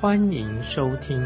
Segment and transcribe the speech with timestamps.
[0.00, 1.18] 欢迎收听。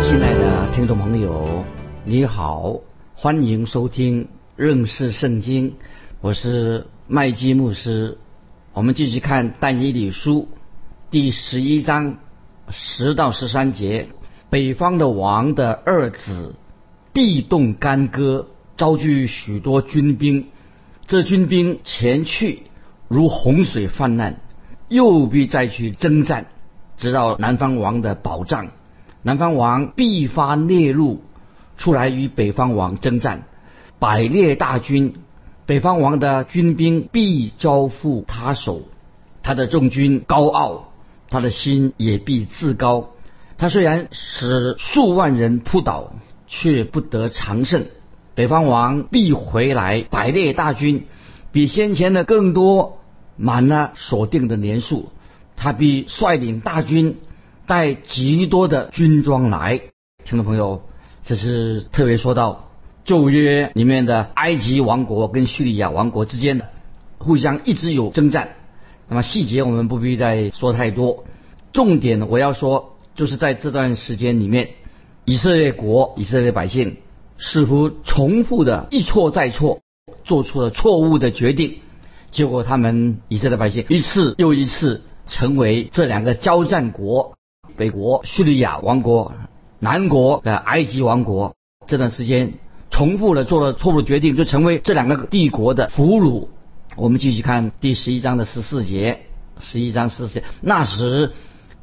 [0.00, 1.64] 亲爱的听众朋友，
[2.04, 2.78] 你好，
[3.16, 5.74] 欢迎收听认识圣经，
[6.20, 8.18] 我是麦基牧师。
[8.72, 10.46] 我们继续看但以理书
[11.10, 12.18] 第十一章
[12.70, 14.08] 十到十三节，
[14.48, 16.54] 北方的王的二子。
[17.12, 20.46] 必动干戈，招聚许多军兵。
[21.08, 22.62] 这军兵前去
[23.08, 24.38] 如洪水泛滥，
[24.88, 26.46] 又必再去征战，
[26.96, 28.68] 直到南方王的保障。
[29.22, 31.22] 南方王必发烈怒，
[31.76, 33.44] 出来与北方王征战，
[33.98, 35.14] 百列大军。
[35.66, 38.82] 北方王的军兵必交付他手。
[39.42, 40.92] 他的众军高傲，
[41.28, 43.10] 他的心也必自高。
[43.58, 46.12] 他虽然使数万人扑倒。
[46.48, 47.86] 却不得长胜。
[48.36, 51.06] 北方王必回来，百列大军
[51.50, 53.00] 比先前的更多，
[53.36, 55.10] 满了所定的年数。
[55.56, 57.16] 他必率领大军，
[57.66, 59.80] 带极多的军装来。
[60.24, 60.82] 听众朋友，
[61.24, 62.68] 这是特别说到
[63.04, 66.68] 旧约里面的埃及王国跟叙利亚王国之间的
[67.18, 68.50] 互相一直有征战。
[69.08, 71.24] 那么细节我们不必再说太多，
[71.72, 74.70] 重点我要说就是在这段时间里面。
[75.28, 76.98] 以色列国、以色列百姓
[77.36, 79.80] 似乎重复的一错再错，
[80.22, 81.78] 做出了错误的决定，
[82.36, 87.32] 结果他们以色列百姓一次又一次成为这两个交战国——
[87.78, 89.32] 北国叙利亚王国、
[89.78, 91.54] 南国的埃及王国。
[91.86, 92.52] 这段时间
[92.90, 96.48] 重复了做了错误的决定，就成为这两个帝国的俘虏。
[96.96, 99.20] 我们继续看第十一章的十四节，
[99.58, 101.32] 十一章十四节，那时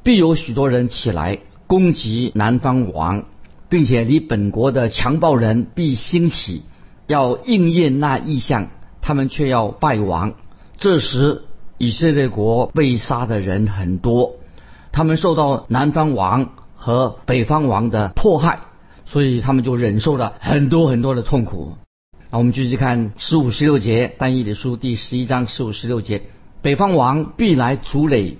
[0.03, 3.25] 必有许多人起来攻击南方王。
[3.69, 6.61] 并且离本国的强暴人必兴起，
[7.07, 8.67] 要应验那意象，
[9.01, 10.35] 他们却要败亡。
[10.77, 11.43] 这时
[11.77, 14.35] 以色列国被杀的人很多，
[14.91, 18.59] 他们受到南方王和北方王的迫害，
[19.05, 21.73] 所以他们就忍受了很多很多的痛苦。
[22.29, 26.23] 那我们继续看十五十六节，单一的书第十一章十五十六节：
[26.61, 28.37] 北方王必来筑垒，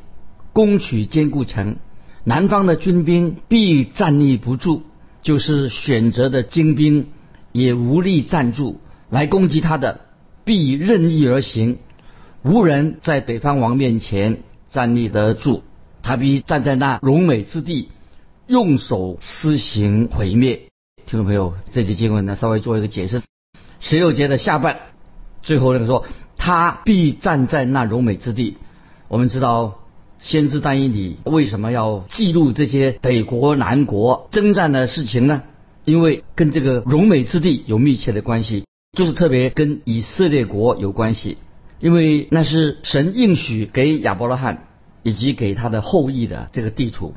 [0.51, 1.77] 攻取坚固城，
[2.23, 4.83] 南方的军兵必站立不住。
[5.21, 7.07] 就是选择的精兵
[7.53, 10.01] 也无力站住，来攻击他的
[10.43, 11.77] 必任意而行，
[12.43, 14.39] 无人在北方王面前
[14.69, 15.61] 站立得住，
[16.01, 17.89] 他必站在那荣美之地，
[18.47, 20.63] 用手施行毁灭。
[21.05, 23.21] 听众朋友，这节经文呢，稍微做一个解释。
[23.79, 24.79] 十六节的下半，
[25.41, 26.05] 最后那个说，
[26.37, 28.57] 他必站在那荣美之地。
[29.07, 29.79] 我们知道。
[30.19, 35.43] 先知但以理为什么要记录这些北国南国征战的事情呢？
[35.83, 38.63] 因为跟这个荣美之地有密切的关系，
[38.97, 41.39] 就是特别跟以色列国有关系，
[41.83, 44.67] 因为那是神应许给亚伯拉罕
[45.01, 47.13] 以及给他的后裔的这个地图。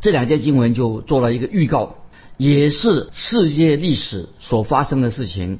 [0.00, 1.96] 这两节经文就做了一个预告，
[2.36, 5.58] 也是世界历史所发生的事情，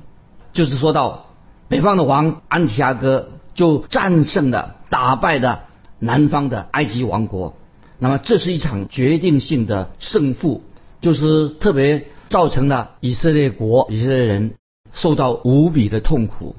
[0.53, 1.27] 就是说到
[1.66, 5.62] 北方的王安提阿哥就战胜了打败的。
[5.98, 7.56] 南方的埃及王国，
[7.98, 10.62] 那么这是一场决定性的胜负，
[11.00, 14.54] 就是特别造成了以色列国以色列人
[14.93, 16.54] 受到无比的痛苦。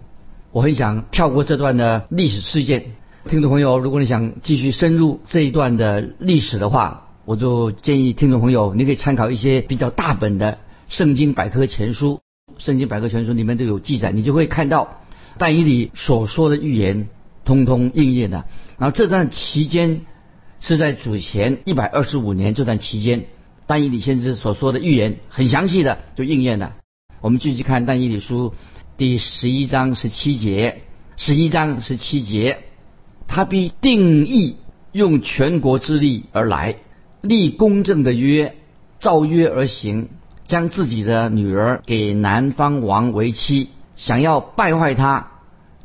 [0.52, 2.94] 我很想跳过这段的历史事件，
[3.28, 12.20] 听众朋友，如果你想继续深入这一段的历史的话，我就建议听众朋友你可以参考一些比较大本的圣经百科全书，
[12.58, 15.02] 圣经百科全书里面都有记载，你就会看到
[15.38, 17.07] 但以理所说的预言。
[17.45, 18.45] 通通应验的。
[18.78, 20.02] 然后这段期间
[20.60, 23.25] 是在主前一百二十五年这段期间，
[23.66, 26.75] 但以理先知所说的预言很详细的就应验了。
[27.22, 28.54] 我们继续看但以理书
[29.00, 30.81] 第十一章十七节，
[31.16, 32.57] 十一章十七节，
[33.30, 34.57] 他必定义
[34.92, 36.75] 用全国之力而来，
[37.22, 38.57] 立公正的约，
[39.00, 40.10] 照约而行，
[40.46, 45.31] 将自己的女儿给南方王为妻，想要败坏他。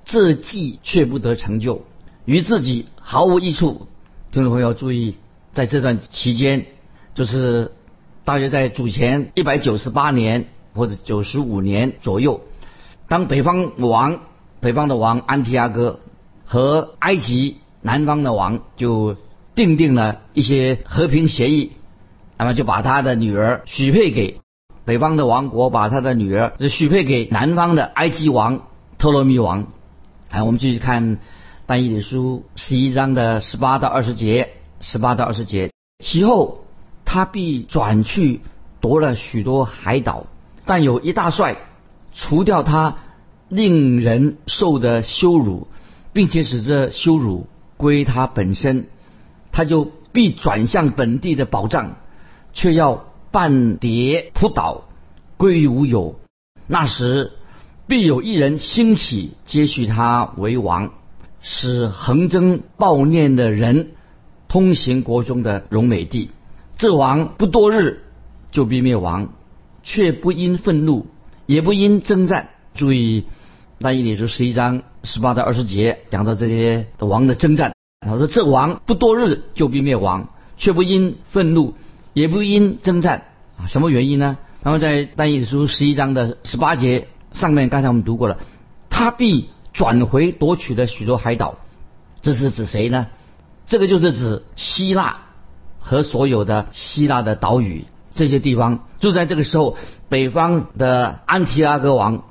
[0.05, 1.85] 这计却不得成就，
[2.25, 3.87] 于自己毫无益处。
[4.33, 5.15] 听众朋友注意，
[5.53, 6.67] 在这段期间，
[7.15, 7.71] 就是
[8.25, 12.41] 大约在主前一百九十八年或者九十五年左右，
[13.09, 14.21] 当北方王、
[14.61, 16.01] 北方的王安提阿哥
[16.45, 19.17] 和埃及南方的王就
[19.55, 21.73] 订定了一些和平协议，
[22.39, 24.41] 那么就把他的女儿许配给
[24.85, 28.63] 北方的王国，把他的女儿就许配给南方的埃及王
[28.99, 29.67] 特洛米王。
[30.31, 31.19] 哎，我们继续看
[31.67, 35.71] 但以理书十一章的十八到二十节，十八到二十节。
[36.05, 36.65] 其后
[37.05, 38.41] 他必转去
[38.81, 40.27] 夺了许多海岛，
[40.67, 41.57] 但有一大帅
[42.15, 42.97] 除掉他
[43.49, 45.67] 令人受的羞辱，
[46.13, 47.47] 并且使这羞辱
[47.77, 48.87] 归他本身。
[49.53, 51.97] 他就必转向本地的宝藏，
[52.53, 54.85] 却要半跌扑倒，
[55.37, 56.19] 归于无有。
[56.67, 57.33] 那时
[57.87, 60.93] 必有一人兴起，接续他为王，
[61.41, 63.91] 使横征暴虐的人
[64.49, 66.31] 通行国中的荣美地。
[66.77, 68.03] 这王不多日
[68.51, 69.33] 就必灭亡，
[69.83, 71.07] 却不因愤怒，
[71.47, 72.51] 也不因征战。
[72.75, 73.27] 注意，
[73.79, 77.73] 那一里就十一章十八到二十节讲到这些王的征战。
[78.01, 81.75] 他说：“这王不多日就必灭亡，却不因愤怒，
[82.13, 83.25] 也不因征战
[83.57, 83.67] 啊？
[83.67, 84.37] 什么原因呢？
[84.63, 88.39] 然后在但以理书十一章的十八节上面，刚才我们读过了，
[88.91, 91.59] 他必转回夺取了许多海岛，
[92.21, 93.07] 这是指谁呢？
[93.67, 95.19] 这个就是指希腊
[95.79, 98.87] 和所有的希腊的岛屿这些地方。
[99.01, 99.77] 就在这个时候，
[100.09, 102.25] 北方的安提阿哥王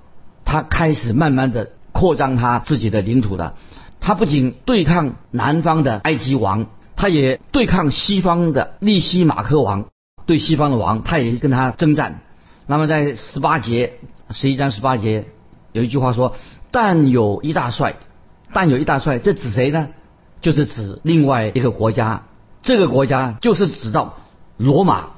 [0.46, 3.56] 他开始慢慢的扩张他自己的领土了。”
[4.06, 6.66] 他不仅对抗南方的埃及王，
[6.98, 9.86] 他也对抗西方的利西马克王。
[10.26, 12.20] 对西方的王，他也跟他征战。
[12.68, 13.94] 那么在十八节，
[14.32, 15.28] 十一章十八节
[15.72, 16.36] 有一句话说
[16.70, 17.96] ：“但有一大帅，
[18.52, 19.88] 但有一大帅。”这指谁呢？
[20.42, 22.24] 就是指另外一个国家。
[22.62, 24.16] 这个国家就是指到
[24.58, 25.12] 罗马。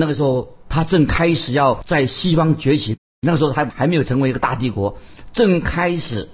[0.00, 2.98] 那个时候，他正开始要在西方崛起。
[3.20, 4.96] 那个时候还还没有成为一个大帝国，
[5.32, 6.28] 正开始。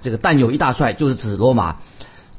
[0.00, 1.78] 这个但有一大帅，就是指罗马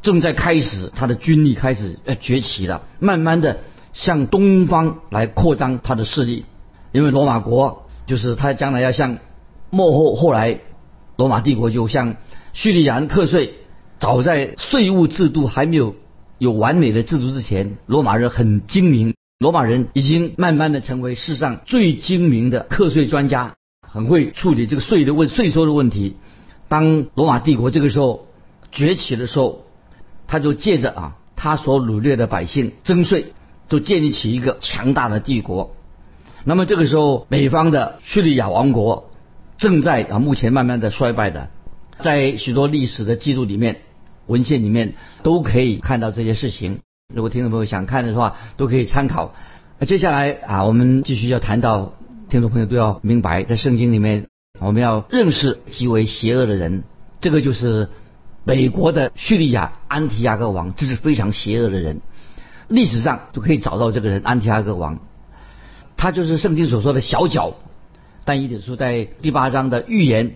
[0.02, 3.60] 正在开始他的军力开始呃崛起了，慢慢的
[3.92, 6.46] 向东方来扩张他的势力。
[6.94, 9.18] 因为罗马国就是他将来要向
[9.70, 10.62] 幕后后来
[11.18, 12.16] 罗马帝国就向
[12.54, 13.56] 叙利亚人课税。
[14.00, 15.96] 早在税务制度还没有
[16.38, 26.18] 有完美的制度之前，罗马人很精明，罗马人已经慢慢的成为世上最精明的课税专家，很会处理这个税的问税收的问题。
[26.68, 28.28] 当罗马帝国这个时候
[28.70, 29.64] 崛起的时候，
[30.28, 33.28] 他就借着啊他所掳掠的百姓征税，
[33.70, 35.74] 就建立起一个强大的帝国。
[36.44, 39.10] 那么这个时候，北方的叙利亚王国
[39.58, 41.50] 正在啊目前慢慢的衰败的，
[42.02, 43.84] 在许多历史的记录里面、
[44.28, 46.82] 文献里面都可以看到这些事情。
[47.12, 49.34] 如果听众朋友想看的话，都可以参考。
[49.80, 51.94] 那接下来啊，我们继续要谈到，
[52.30, 54.28] 听众朋友都要明白，在圣经里面。
[54.60, 56.84] 我们要认识极为邪恶的人，
[57.20, 57.90] 这个就是
[58.44, 62.02] 美国的叙利亚安提亚哥王，这是非常邪恶的人。
[62.68, 65.00] 历史上就可以找到这个人安提亚哥王，
[65.98, 67.56] 他就是圣经所说的小角。
[68.24, 70.36] 但以理书在第八章的预言，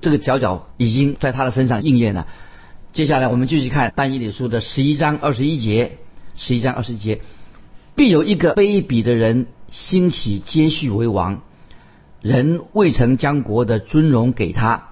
[0.00, 2.26] 这个小角已经在他的身上应验了。
[2.92, 5.98] 接下来我们继续看但以理书的十一章二十一节，
[6.36, 7.20] 十一章二十一节，
[7.94, 11.40] 必有一个卑鄙的人兴起接续为王。
[12.20, 14.88] 人未曾将国的尊荣给他，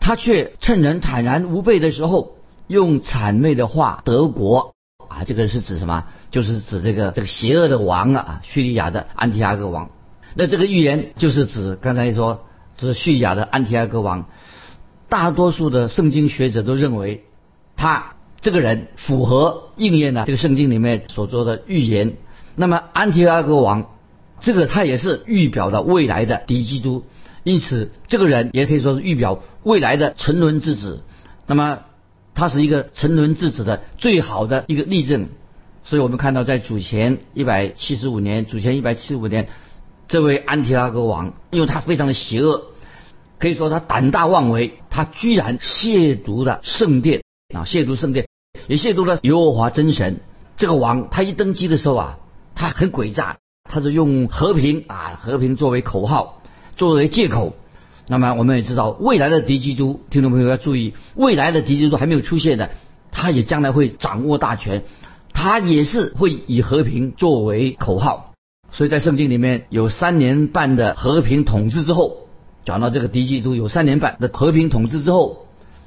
[0.00, 4.74] 他却趁人坦然无备的时候，用谄媚的话得国
[5.08, 5.24] 啊！
[5.24, 6.06] 这个是指什么？
[6.30, 9.90] 就是指这个这个邪恶的王啊，叙利亚的安提阿哥王。
[10.34, 12.46] 那这个预言就是指刚才说，
[12.78, 14.30] 指叙利亚的安提阿哥王。
[15.10, 17.24] 大多数的圣经学者都认为，
[17.76, 22.16] 他这个人符合应验了这个圣经里面所做的预言。
[22.56, 23.90] 那么安提阿哥王。
[24.40, 27.04] 这个他也是预表的未来的敌基督，
[27.44, 31.02] 因此这个人也可以说是预表未来的沉沦之子。
[31.46, 31.78] 那么
[32.34, 35.28] 他是一个沉沦之子的最好的一个例证。
[35.82, 39.48] 所以我们看到在主前一百七十五年，主前一百七十五年，
[40.08, 42.64] 这位安提拉哥王，因为他非常的邪恶，
[43.38, 48.26] 可以说他胆大妄为，他居然亵渎了圣殿啊，亵渎圣殿，
[48.68, 50.20] 也亵渎了耶和华真神。
[50.56, 52.18] 这个王他一登基的时候啊，
[52.54, 53.38] 他很诡诈。
[53.66, 56.42] 他是用和平啊，和平作为口号，
[56.76, 57.56] 作为借口。
[58.06, 62.70] 那么我们也知道，未来的敌基督，听众朋友要注意，未来的敌基督还没有出现的，
[63.10, 64.84] 他也将来会掌握大权，
[65.32, 68.34] 他也是会以和平作为口号。
[68.70, 72.28] 所以在圣经里面有三年半的和平统治之后，
[72.66, 75.43] 讲到这个敌基督有三年半的和平统治之后，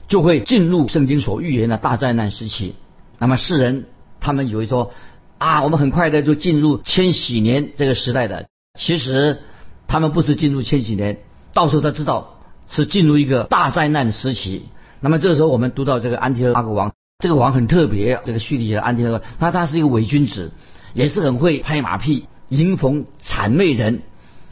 [0.07, 2.75] 就会进入圣经所预言的大灾难时期。
[3.19, 3.85] 那么世人
[4.19, 4.91] 他们以为说。
[5.39, 8.47] 啊，我们很快的就进入千禧年这个时代的。
[8.73, 9.43] 其实
[9.87, 11.19] 他们不是进入千禧年，
[11.53, 14.63] 到时候他知道是进入一个大灾难时期。
[14.99, 20.51] 那么这个时候，我们读到这个安提阿哥王，这个王很特别，这个叙利亚安提阿，他他是一个伪君子，
[20.95, 24.01] 也是很会拍马屁、迎逢谄媚人。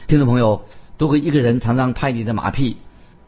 [0.06, 0.66] 听众朋友，
[0.98, 2.76] 如果一个人常常拍你的马屁，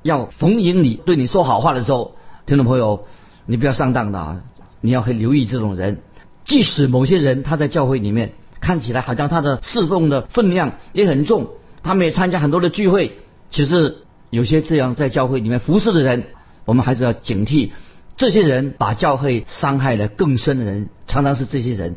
[0.02, 2.14] 要逢迎你、对你说好话的时候，
[2.49, 3.05] 听众朋友，
[3.45, 4.43] 你不要上当的啊！
[4.81, 5.99] 你要很留意这种人。
[6.47, 11.49] 即使某些人他在教会里面看起来好像他的侍奉的分量也很重，
[11.83, 13.19] 他们也参加很多的聚会，
[13.50, 13.99] 其实
[14.31, 16.25] 有些这样在教会里面服侍的人，
[16.64, 17.69] 我们还是要警惕。
[18.17, 21.97] 这些人把教会伤害的更深的人，常常是这些人。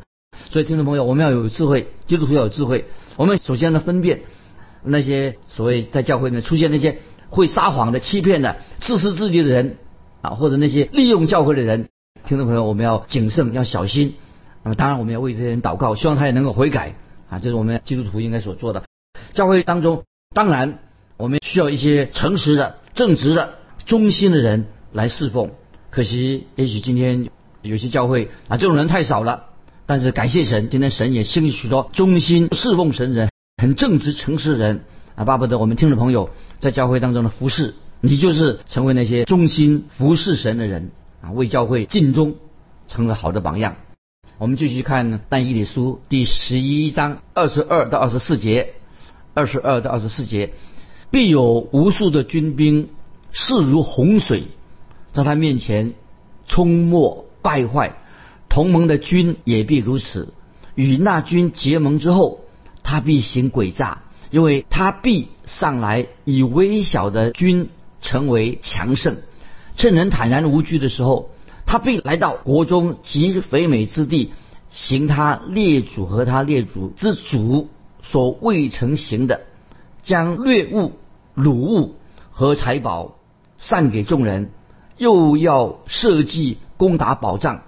[0.49, 2.87] 所以，听众朋友，我们要有智慧，基督徒要有智慧。
[3.15, 4.23] 我们首先呢，分辨
[4.83, 6.97] 那些所谓在教会里面出现那些
[7.29, 9.77] 会撒谎的、欺骗的、自私自利的人
[10.21, 11.89] 啊，或者那些利用教会的人。
[12.27, 14.13] 听众朋友，我们要谨慎，要小心。
[14.63, 16.95] 那么，当然我们要为这些人祷告，希望他也能够悔改
[17.29, 18.83] 啊，这是我们基督徒应该所做的。
[19.33, 20.03] 教会当中，
[20.35, 20.79] 当然
[21.17, 25.49] 我们需要一些诚实的、正直的、忠心的人来侍奉。
[25.89, 27.29] 可惜，也许今天
[27.63, 29.45] 有些教会啊，这种人太少了。
[29.87, 34.81] 但是感谢神，今天神也兴起许多忠心侍奉神人、很正直诚实的人
[35.15, 35.25] 啊。
[35.25, 40.89] 巴不得我们听众朋友在教会当中的服侍，你就是成为那些忠心服侍神的人
[41.21, 42.35] 啊，为教会尽忠，
[42.87, 43.75] 成了好的榜样。
[44.39, 48.73] 我们继续看但以理书第十一章二十二到二十四节，
[49.35, 50.53] 二十二到二十四节，
[51.11, 52.89] 必有无数的军兵
[53.31, 54.45] 势如洪水。
[55.13, 55.93] 在他面前
[56.47, 57.97] 冲没败坏，
[58.49, 60.33] 同盟的军也必如此。
[60.73, 62.39] 与那军结盟之后，
[62.81, 67.69] 他必行诡诈，因为他必上来以微小的军
[68.01, 69.17] 成为强盛。
[69.75, 71.29] 趁人坦然无惧的时候，
[71.65, 74.33] 他必来到国中极肥美之地，
[74.69, 77.69] 行他列祖和他列祖之祖
[78.03, 79.41] 所未曾行的，
[80.01, 80.93] 将掠物、
[81.35, 81.95] 掳物
[82.31, 83.17] 和财宝
[83.57, 84.51] 散给众人。
[84.97, 87.63] 又要设计攻打宝藏，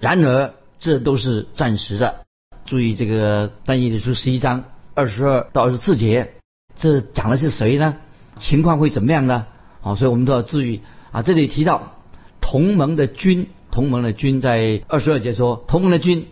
[0.00, 2.24] 然而这都是暂时的。
[2.64, 4.64] 注意这个单一的书十一章
[4.94, 6.32] 二十二到二十四节，
[6.76, 7.96] 这讲的是谁呢？
[8.38, 9.48] 情况会怎么样呢？
[9.80, 10.82] 好，所以我们都要注意
[11.12, 11.22] 啊。
[11.22, 11.94] 这里提到
[12.40, 16.28] 同盟的军，同盟的军在二十二节说，同盟的军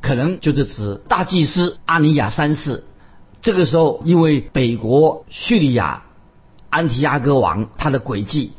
[0.00, 2.84] 可能就是指大祭司阿尼亚三世。
[3.40, 6.04] 这个时候，因为北国叙利亚
[6.70, 8.52] 安提阿哥王他的诡计，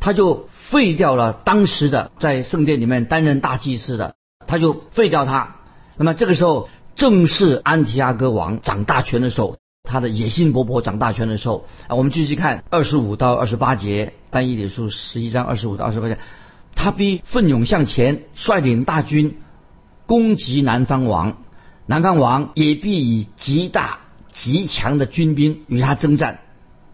[0.00, 0.48] 他就。
[0.66, 4.16] 废掉了当时的在圣殿里面担任大祭司的，
[4.48, 5.58] 他就废掉他。
[5.96, 11.94] 那么这个时候正是安提阿哥王掌大权的时候，他的野心勃勃掌大权的时候啊。
[11.96, 16.18] 我们继续看二十五到二十八节，单一理书十一章二十五到二十八节，
[16.74, 19.38] 他必奋勇向前，率领大军
[20.04, 21.38] 攻击南方王，
[21.86, 24.00] 南方王也必以极大
[24.32, 26.40] 极强的军兵与他征战，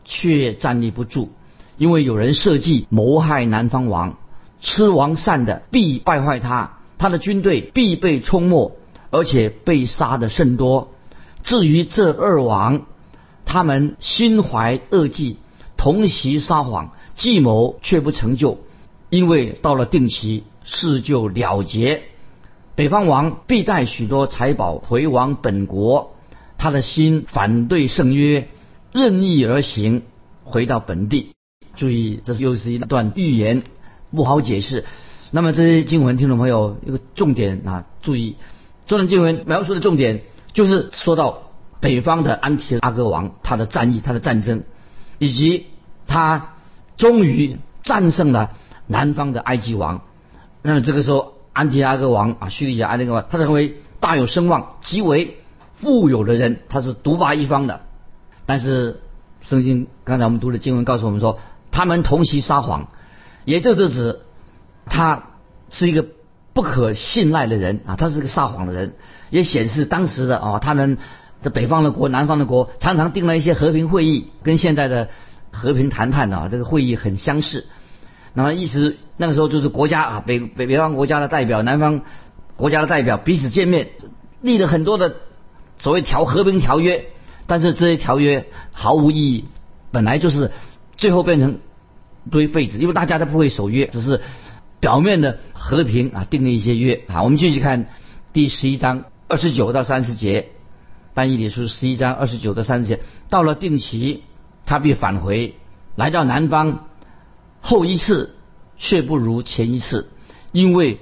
[0.04, 1.32] 却站立不住。
[1.78, 4.18] 因为有人设计谋害南方王，
[4.60, 8.76] 吃王膳的必败坏他，他的军队必被冲没，
[9.10, 10.91] 而且被杀的甚多。
[11.42, 12.86] 至于这二王，
[13.44, 15.36] 他们心怀恶计，
[15.76, 18.58] 同席撒谎，计谋却不成就，
[19.10, 22.02] 因为到了定期，事就了结。
[22.74, 26.14] 北方王必带许多财宝回往本国，
[26.56, 28.48] 他的心反对圣约，
[28.92, 30.02] 任意而行，
[30.44, 31.32] 回到本地。
[31.74, 33.62] 注意，这又是一段预言，
[34.10, 34.84] 不好解释。
[35.30, 38.36] 那么这些经文，听众朋友一个重点啊，注意，
[38.86, 40.22] 这段经文描述的重点
[40.52, 41.42] 就是说到
[41.80, 44.62] 北方的安提阿哥王他的战役、他的战争，
[45.18, 45.66] 以及
[46.06, 46.54] 他
[46.96, 48.50] 终于战胜了
[48.86, 50.02] 南方的埃及王。
[50.62, 55.38] 那么这个时候，安提阿哥王啊，叙利亚安提阿哥王，他成为大有声望、极为
[55.74, 57.80] 富有的人，他是独霸一方的。
[58.46, 59.00] 但是
[59.40, 61.38] 圣经刚才我们读的经文告诉我们说。
[61.74, 62.88] 他们同席撒谎，
[63.46, 64.20] 也就是指
[64.84, 65.30] 他
[65.70, 66.04] 是一个
[66.52, 68.94] 不可信赖的人啊，他是个撒谎的人，
[69.30, 70.98] 也显示当时的啊，他们
[71.42, 75.08] 这北方的国、南方的国常常定了一些和平会议，跟现在的
[75.50, 77.66] 和平谈判啊这个会议很相似。
[78.34, 82.02] 那么意思那个时候就是国家啊，北北北方国家的代表、南方
[82.56, 83.88] 国家的代表彼此见面，
[84.40, 85.16] 立了很多的
[85.78, 87.06] 所谓条和平条约，
[87.46, 89.44] 但是这些条约毫无意义，
[89.90, 90.50] 本来就是。
[90.94, 91.58] 最后变成
[92.30, 94.20] 堆废纸，因为大家都不会守约，只是
[94.82, 97.22] 表面的和平啊，定了一些约啊。
[97.22, 97.86] 我们继续看
[98.32, 100.48] 第十一章二十九到三十节，
[101.14, 102.98] 翻译理书十一章二十九到三十节。
[103.30, 104.22] 到了定期，
[104.66, 105.54] 他必返回，
[105.94, 106.88] 来到南方。
[107.60, 108.34] 后一次
[108.76, 110.10] 却不如前一次，
[110.50, 110.98] 因为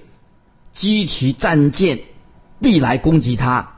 [0.73, 2.01] 机骑战舰
[2.61, 3.77] 必来攻击他，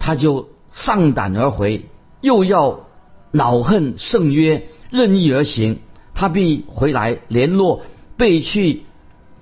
[0.00, 1.84] 他就上胆而回，
[2.20, 2.88] 又要
[3.30, 4.66] 恼恨圣约。
[4.90, 5.78] 任意而行，
[6.12, 7.82] 他必回来联络
[8.16, 8.82] 被去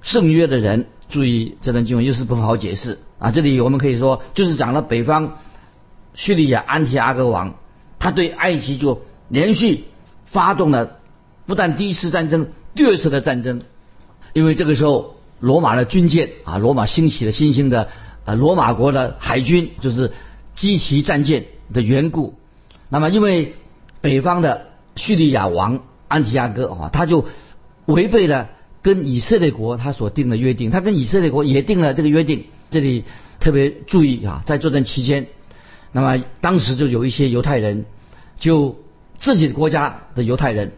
[0.03, 3.31] 圣约的人，注意这段经文又是不好解释啊。
[3.31, 5.39] 这里我们可以说，就是讲了北方
[6.15, 7.55] 叙利亚安提阿哥王，
[7.99, 9.85] 他对埃及就连续
[10.27, 10.99] 发动了
[11.47, 13.63] 不但第一次战争，第二次的战争，
[14.33, 17.89] 因为这个时候罗马的军舰啊，罗马兴起了新兴的
[18.25, 20.13] 啊罗马国的海军，就是
[20.55, 22.35] 机骑战舰的缘故。
[22.89, 23.55] 那么因为
[24.01, 24.67] 北方的
[24.97, 27.25] 叙利亚王安提阿哥啊，他就
[27.87, 28.51] 违背了
[28.83, 32.45] 跟以色列国他所定的约定，他跟以色列国也定了这个约定。
[32.71, 33.05] 这里
[33.39, 35.27] 特别注意啊，在作战期间，
[35.93, 37.85] 那么当时就有一些犹太人，
[38.41, 38.79] 就
[39.19, 40.73] 自己的国家的犹太人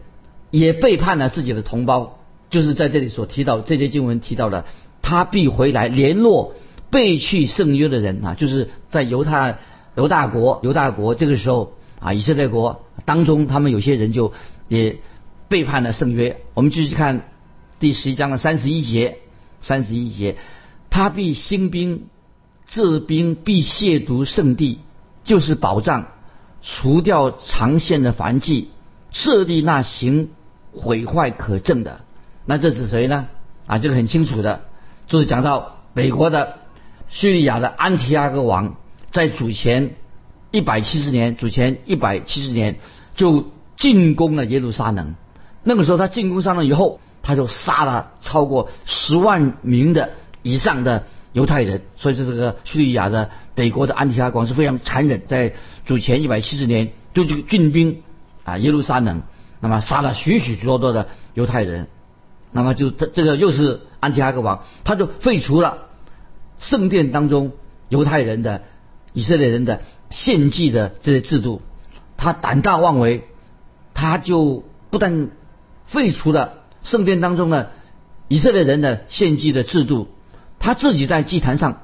[0.51, 2.19] 也背叛了自己的同胞，
[2.49, 4.65] 就是在这里所提到这些经文提到的，
[5.01, 6.53] 他必回来联络
[6.89, 9.57] 背弃圣约的人啊，就是在犹太
[9.95, 14.33] 犹大国犹大国这个时候啊，以色列国当中，他们有些人就
[14.67, 14.97] 也
[15.47, 16.41] 背叛了圣约。
[16.53, 17.29] 我们继续看
[17.79, 19.17] 第十一章的三十一节，
[19.61, 20.37] 三十一节。
[20.89, 22.05] 他必兴兵，
[22.65, 24.79] 治兵必亵渎圣地，
[25.25, 26.07] 就是保障，
[26.61, 28.69] 除掉长线的凡迹，
[29.11, 30.29] 设立那行
[30.71, 32.01] 毁坏可证的。
[32.45, 33.27] 那这是谁呢？
[33.67, 34.61] 啊，这个很清楚的，
[35.07, 36.59] 就是讲到美国的
[37.09, 38.77] 叙利亚的安提阿哥王，
[39.11, 39.95] 在主前
[40.51, 42.77] 一百七十年，主前一百七十年
[43.15, 45.15] 就进攻了耶路撒冷。
[45.63, 50.11] 那个时候他进攻上了以后，他就杀了超过十万名的。
[50.43, 58.03] 以上的犹太人，所以说这个叙利亚的北国的安提阿王是非常残忍，在主前一百七十年对这个进兵
[58.43, 59.23] 啊耶路撒冷，
[59.59, 61.87] 那么杀了许许多多的犹太人，
[62.51, 65.87] 那么就这这个又是安提阿个王，他就废除了
[66.59, 67.53] 圣殿当中
[67.89, 68.61] 犹太人的
[69.13, 71.63] 以色列人的献祭的这些制度，
[72.17, 73.27] 他胆大妄为，
[73.95, 75.31] 他就不但
[75.87, 77.67] 废除了圣殿当中呢
[78.29, 80.07] 以色列人的献祭的制度。
[80.57, 81.81] 他自己在祭坛上，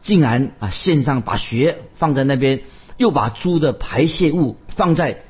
[0.00, 2.62] 竟然啊献上把血放在那边，
[2.96, 5.22] 又把猪的排泄物放在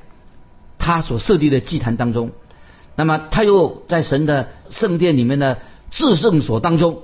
[0.79, 2.31] 他所设立的祭坛当中。
[2.95, 5.59] 那么他又在神的圣殿里面的
[5.91, 7.03] 至圣所当中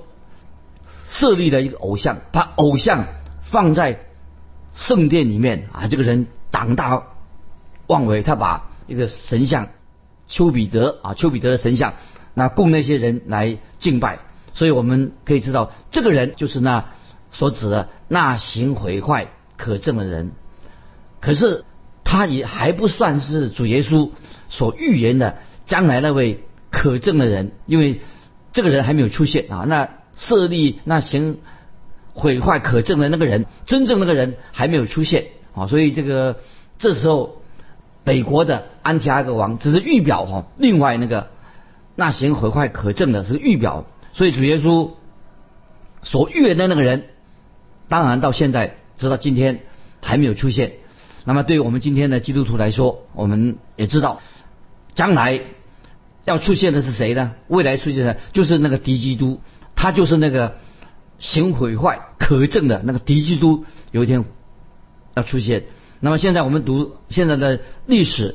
[1.10, 3.06] 设立了一个偶像，把偶像
[3.42, 4.00] 放在
[4.74, 5.86] 圣殿里面啊！
[5.86, 7.04] 这个人胆大
[7.86, 9.68] 妄为，他把一个神像
[10.32, 11.92] 丘比德啊，丘比德的神像，
[12.32, 14.20] 那供那些人来敬拜。
[14.54, 16.86] 所以我们可以知道，这个人就是那
[17.32, 20.32] 所指的那行毁坏可证的人。
[21.20, 21.66] 可是
[22.02, 24.10] 他也还不算是主耶稣
[24.48, 28.00] 所预言的将来那位可证的人，因为
[28.52, 29.64] 这个人还没有出现啊。
[29.68, 31.38] 那设立那行
[32.14, 35.66] 毁坏可证的那个人，真正那个人还没有出现啊。
[35.66, 36.38] 所以这个
[36.78, 37.41] 这时候，
[38.04, 41.28] 北国的安提阿格王只是预表哈，另外那个
[41.94, 43.84] 那行毁坏可证的是预表。
[44.12, 44.90] 所以主耶稣
[46.02, 47.04] 所预言的那个人，
[47.88, 49.60] 当然到现在直到今天
[50.02, 50.72] 还没有出现。
[51.24, 54.20] 那么对于我们今天的基督徒来说，我们也知道，
[54.94, 55.40] 将来
[56.24, 57.34] 要出现的是谁呢？
[57.46, 59.40] 未来出现的就是那个敌基督，
[59.76, 60.56] 他就是那个
[61.18, 64.24] 行毁坏可证的那个敌基督，有一天
[65.14, 65.62] 要出现。
[66.04, 68.34] 那么现在我们读现在的历史，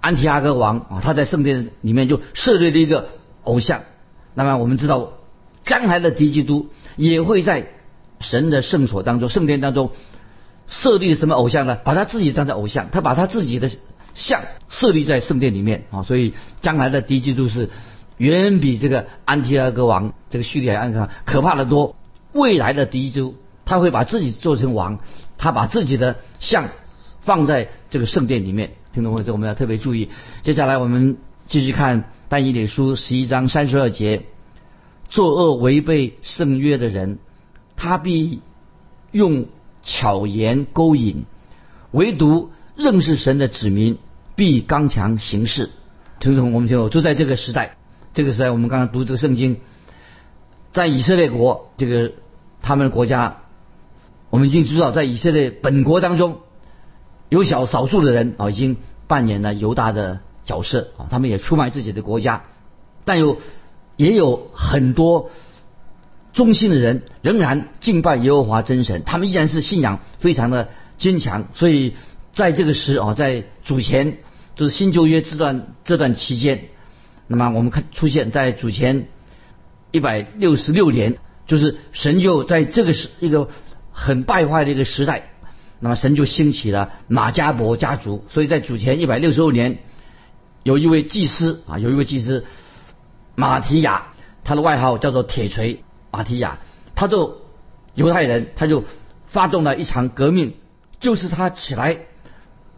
[0.00, 3.10] 安提阿哥王啊，他在圣殿里面就设立了一个
[3.44, 3.82] 偶像。
[4.34, 5.12] 那么我们知道，
[5.62, 7.68] 将来的敌基督也会在
[8.18, 9.92] 神的圣所当中、圣殿当中
[10.66, 11.76] 设立什么偶像呢？
[11.84, 13.70] 把他自己当成偶像，他把他自己的
[14.12, 16.02] 像设立在圣殿里面啊。
[16.02, 17.70] 所以将来的敌基督是
[18.16, 21.94] 远比这个安提阿哥王这个叙利亚安提可怕的多。
[22.32, 24.98] 未来的敌基督他会把自己做成王，
[25.40, 26.68] 他把自己的像
[27.20, 28.72] 放在这个圣殿里面。
[28.92, 29.22] 听懂没？
[29.22, 30.10] 这我们要特别注意。
[30.42, 32.04] 接下来我们继续看。
[32.28, 34.22] 但以理书十一章三十二节，
[35.08, 37.18] 作恶违背圣约的人，
[37.74, 38.40] 他必
[39.10, 39.46] 用
[39.82, 41.24] 巧言勾引；
[41.90, 43.98] 唯独认识神的子民，
[44.36, 45.70] 必刚强行事。
[46.20, 46.52] 听懂？
[46.52, 47.78] 我们就就在这个时代，
[48.14, 49.56] 这个时代，我们刚刚读这个圣经，
[50.70, 52.12] 在以色列国这个
[52.62, 53.39] 他们的国家，
[54.30, 56.38] 我们已经知道，在以色列本国当中，
[57.28, 60.20] 有小少数的人啊，已经扮演了犹大的。
[60.42, 62.44] 角色啊，他们也出卖自己的国家，
[63.04, 63.36] 但有
[63.96, 65.30] 也有很多
[66.32, 71.46] 忠心的人仍然敬拜耶和华真神，他们依然是信仰非常的坚强。
[71.54, 71.94] 所以
[72.32, 74.18] 在这个时啊，在主前
[74.56, 76.64] 就是新旧约这段这段期间，
[77.28, 79.06] 那么我们看出现在主前
[79.92, 83.50] 一百六十六年，就是神就在这个时一个
[83.92, 85.30] 很败坏的一个时代，
[85.78, 89.78] 那么神就兴起了马加伯家族，所以在主前一百六十六年。
[90.62, 92.44] 有一位祭司啊，有一位祭司
[93.34, 94.08] 马提亚，
[94.44, 95.82] 他的外号叫做铁锤。
[96.10, 96.58] 马提亚，
[96.94, 97.40] 他就
[97.94, 98.84] 犹太人，他就
[99.26, 100.52] 发动了一场革命，
[101.00, 101.96] 就是他起来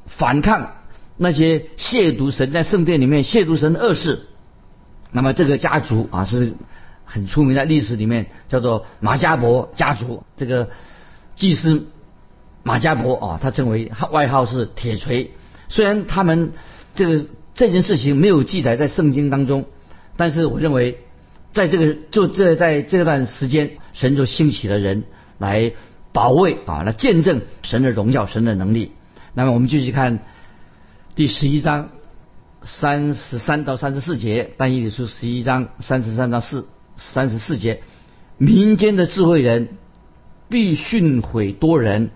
[0.06, 0.74] 反抗
[1.16, 4.28] 那些亵渎神在圣殿里面亵渎神的恶事。
[5.10, 6.54] 那么这个家族啊是
[7.04, 10.22] 很出名，在历史里面叫做马加伯家族。
[10.36, 10.70] 这个
[11.42, 11.86] 祭司
[12.62, 15.32] 马加伯啊，他称为外号是铁锤。
[15.68, 16.52] 虽然他们
[16.94, 19.66] 这个这件事情没有记载在圣经当中，
[20.16, 20.98] 但是我认为。
[21.54, 25.04] 在这个就这在这段时间，神就兴起了人
[25.36, 25.72] 来
[26.10, 28.92] 保卫啊，来见证神的荣耀、神的能力。
[29.34, 30.20] 那么我们继续看
[31.14, 31.90] 第十一章
[32.62, 37.82] 三十三到三十四节，但以理书十一章三十三到四三十四节，
[38.38, 39.76] 民间的智慧人
[40.52, 42.10] 必训毁多人，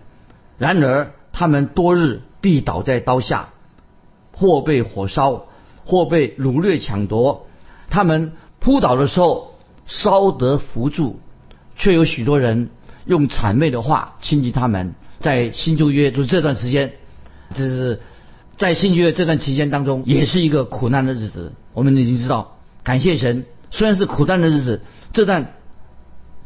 [0.58, 3.48] 然而他们多日必倒在刀下，
[4.30, 5.46] 或被火烧，
[5.84, 7.48] 或被掳掠抢夺，
[7.90, 8.32] 他们。
[8.58, 9.54] 扑倒的时候
[9.86, 11.20] 稍得扶助，
[11.76, 12.70] 却有许多人
[13.04, 14.96] 用谄媚的话亲近他们。
[15.20, 16.94] 在新旧约就这段时间，
[17.54, 18.00] 这是
[18.56, 21.52] 在新旧约这段期间当中，也是一个苦难的日子。
[21.74, 25.54] 我们已经知道，感谢神，虽然是苦难的日子，这段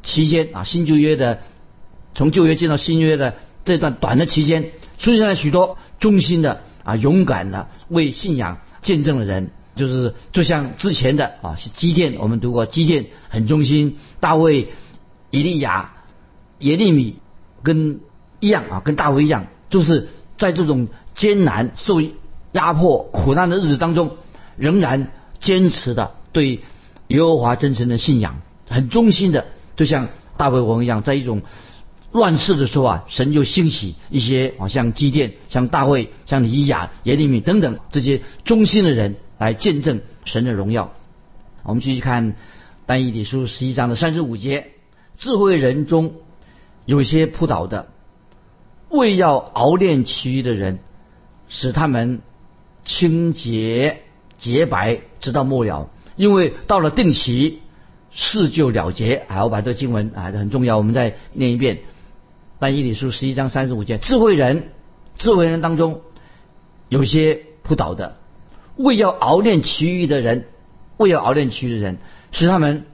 [0.03, 1.41] 期间啊，新旧约的
[2.15, 9.51] 从旧约进到新约的这段短的期间，出现了许多忠心的啊、勇敢的为信仰见证的人。
[9.77, 14.69] 就是就像之前的啊，基甸，我们读过基甸很忠心，大卫、
[15.31, 15.93] 以利亚、
[16.59, 17.17] 耶利米
[17.63, 18.01] 跟
[18.41, 22.03] 一样啊，跟大卫一样，就是在这种艰难、受
[22.53, 24.17] 压迫、苦难的日子当中，
[24.57, 26.61] 仍然坚持的对
[27.07, 29.47] 耶和华真诚的信仰，很忠心的，
[29.77, 31.43] 就像大卫王一样，在一种
[32.13, 39.17] 乱世的时候啊，神就兴起一些啊，像基甸、像大卫、像以亚、耶利米等等这些忠心的人。
[39.41, 40.93] 来见证神的荣耀。
[41.63, 42.35] 我们继续看
[42.85, 44.73] 单一理书十一章的三十五节：
[45.17, 46.13] 智慧人中
[46.85, 47.89] 有些扑倒的，
[48.91, 50.79] 为要熬炼其余的人，
[51.49, 52.21] 使他们
[52.85, 54.03] 清洁
[54.37, 55.89] 洁白，直到末了。
[56.17, 57.61] 因为到了定期，
[58.11, 59.25] 事就了结。
[59.27, 61.79] 好，我把这个经文啊很重要，我们再念一遍。
[62.61, 64.69] 单一理书十一章三十五节：智慧人，
[65.17, 66.03] 智慧人当中
[66.91, 68.17] 有些扑倒的。
[68.77, 70.45] 为要熬炼其余的人，
[70.99, 71.97] 为要熬炼其余的人，
[72.33, 72.85] 使他们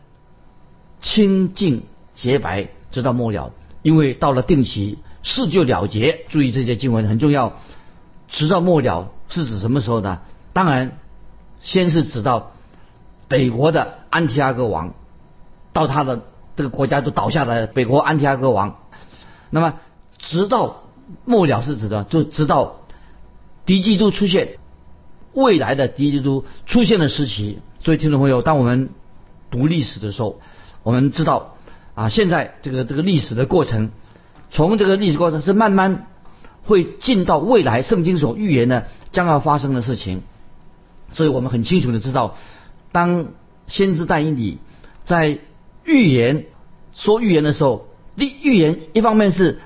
[1.00, 1.82] 清净
[2.14, 3.52] 洁白，直到末了。
[3.82, 6.24] 因为到了定期，事就了结。
[6.28, 7.58] 注意这些经文很重要。
[8.28, 10.20] 直到末了是指什么时候呢？
[10.52, 10.98] 当然，
[11.58, 12.52] 先是指到
[13.26, 14.94] 北国的安提阿哥王，
[15.72, 16.22] 到他的
[16.54, 18.78] 这个国家都倒下了北国安提阿哥王。
[19.50, 19.74] 那么，
[20.18, 20.82] 直到
[21.24, 22.80] 末了是指的，就直到
[23.64, 24.58] 敌基督出现。
[25.32, 28.88] 未来的第一基督出现的时期，所以听众朋友，当我们
[29.50, 30.40] 读历史的时候，
[30.82, 31.56] 我们知道
[31.94, 33.90] 啊，现在这个这个历史的过程，
[34.50, 36.06] 从这个历史过程是慢慢
[36.64, 40.22] 会进到未来圣经所预言的将要发生的事情，
[41.12, 42.36] 所以我们很清楚的知道，
[42.90, 43.26] 当
[43.66, 44.58] 先知但以理
[45.04, 45.38] 在
[45.84, 46.46] 预言
[46.94, 49.60] 说预言的时候，预预言一方面是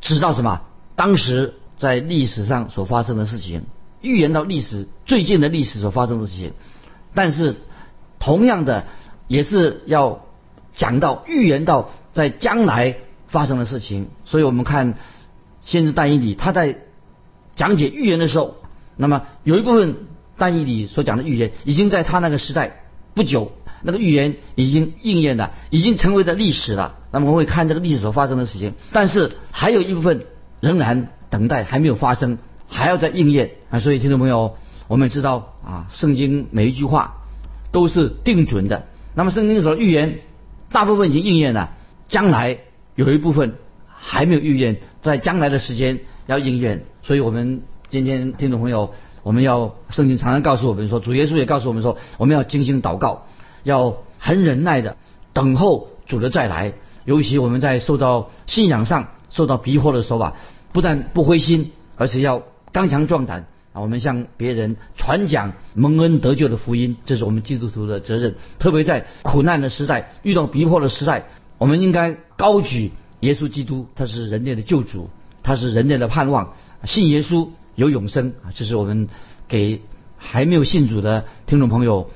[0.00, 0.60] 知道什么，
[0.96, 3.64] 当时在历史上所发生的事情。
[4.00, 6.52] 预言到历史最近的历史所发生的事情，
[7.14, 7.56] 但是
[8.18, 8.84] 同样的
[9.28, 10.26] 也是要
[10.74, 12.96] 讲到预言到在将来
[13.28, 14.10] 发生的事情。
[14.26, 14.98] 所以我们看
[15.62, 16.80] 先知但以理他在
[17.56, 18.56] 讲解预言的时候，
[18.98, 19.96] 那么有一部分
[20.36, 22.82] 但以理所讲的预言已经在他那个时代
[23.14, 23.52] 不久，
[23.84, 26.96] 那个预言已经应验了，已经成为了历史了。
[27.12, 30.26] 那么我们会看这个历史所发生的事情，但是还有一部分
[30.60, 32.38] 仍然等待还没有发生。
[32.66, 33.78] 还要再应验啊！
[33.78, 34.56] 所以听众朋友，
[34.88, 37.18] 我们知道啊，圣经每一句话
[37.70, 38.86] 都是定准的。
[39.14, 40.20] 那么圣经所预言，
[40.72, 41.74] 大部分已经应验了，
[42.08, 42.58] 将来
[42.96, 43.54] 有一部分
[43.86, 46.84] 还没有预言，在将来的时间要应验。
[47.02, 53.26] 所以我们今天听众朋友，我们要圣经常常告诉我们说，主耶稣也告诉我们说，我们要精心祷告，
[53.64, 54.96] 要很忍耐的
[55.32, 56.74] 等候主的再来。
[57.04, 60.36] 尤其我们在受到信仰上受到逼迫的时候啊，
[60.72, 62.42] 不但不灰心，而且要。
[62.74, 63.82] 刚强壮胆啊！
[63.82, 68.34] 我们向别人传讲蒙恩得救的福音，这是我们基督徒的责任。
[68.58, 71.26] 特别在苦难的时代、遇到逼迫的时代，
[71.58, 75.08] 我们应该高举耶稣基督，他是人类的救主，
[75.44, 76.54] 他是人类的盼望。
[76.82, 78.50] 信耶稣有永生啊！
[78.52, 79.06] 这是我们
[79.46, 79.80] 给
[80.16, 82.10] 还没有信主的听众朋友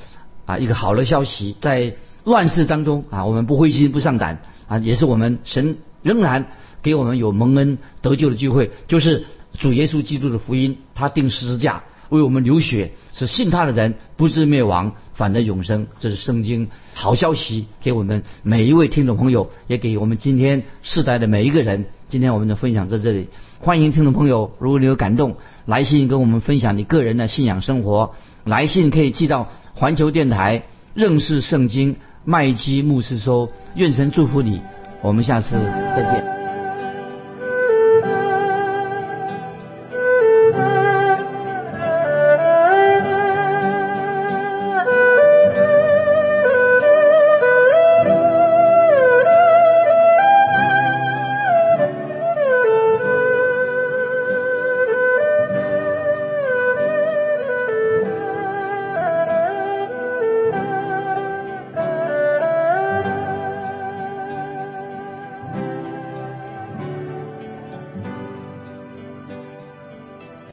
[0.48, 1.54] 啊一个好的消息。
[1.60, 6.46] 在乱世当中啊，我们不灰心不丧胆啊，也是我们神仍然
[6.82, 9.24] 给我们有蒙恩得救的机会，就是。
[9.58, 15.86] 主耶稣基督的福音，他定十字架，为我们流血，使信他的人不至灭亡，反得永生。
[15.98, 21.86] 这是圣经好消息，给我们每一位听众朋友，也给我们今天世代的每一个人。
[22.08, 23.28] 今天我们的分享在这里，
[23.60, 30.62] 欢迎听众朋友，如果你有感动，来信跟我们分享你个人的信仰生活，来信可以寄到环球电台
[30.94, 33.50] 认识圣经麦基牧师收。
[33.74, 34.62] 愿神祝福你，
[35.02, 35.50] 我们下次
[35.94, 36.37] 再见。